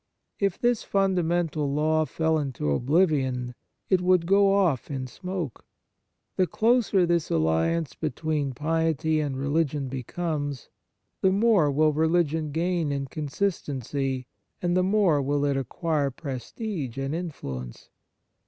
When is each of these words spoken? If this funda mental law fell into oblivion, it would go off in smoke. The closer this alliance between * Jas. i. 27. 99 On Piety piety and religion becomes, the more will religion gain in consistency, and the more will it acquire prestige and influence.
If 0.39 0.57
this 0.57 0.81
funda 0.81 1.21
mental 1.21 1.71
law 1.71 2.05
fell 2.05 2.39
into 2.39 2.71
oblivion, 2.71 3.53
it 3.87 4.01
would 4.01 4.25
go 4.25 4.51
off 4.51 4.89
in 4.89 5.05
smoke. 5.05 5.63
The 6.37 6.47
closer 6.47 7.05
this 7.05 7.29
alliance 7.29 7.93
between 7.93 8.47
* 8.47 8.47
Jas. 8.47 8.55
i. 8.55 8.63
27. 8.63 8.73
99 8.73 8.73
On 8.73 8.73
Piety 8.73 9.19
piety 9.19 9.19
and 9.19 9.37
religion 9.37 9.87
becomes, 9.89 10.69
the 11.21 11.31
more 11.31 11.69
will 11.71 11.93
religion 11.93 12.51
gain 12.51 12.91
in 12.91 13.05
consistency, 13.05 14.25
and 14.59 14.75
the 14.75 14.81
more 14.81 15.21
will 15.21 15.45
it 15.45 15.55
acquire 15.55 16.09
prestige 16.09 16.97
and 16.97 17.13
influence. 17.13 17.89